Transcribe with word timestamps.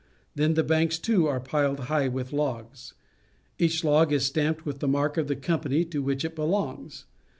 Then 0.33 0.55
the 0.55 0.63
banks, 0.63 0.97
too, 0.97 1.27
are 1.27 1.39
piled 1.39 1.81
high 1.81 2.07
with 2.07 2.33
logs. 2.33 2.95
Each 3.59 3.83
log 3.83 4.11
is 4.11 4.25
stamped 4.25 4.65
with 4.65 4.79
the 4.79 4.87
mark 4.87 5.15
of 5.15 5.27
the 5.27 5.35
company 5.35 5.85
to 5.85 6.01
which 6.01 6.25
it 6.25 6.35
belongs. 6.35 7.05